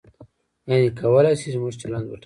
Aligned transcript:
یعنې 0.69 0.89
کولای 0.99 1.33
شي 1.41 1.49
زموږ 1.55 1.73
چلند 1.81 2.05
وټاکي. 2.07 2.19